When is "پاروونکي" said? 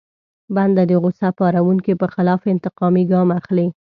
1.39-1.93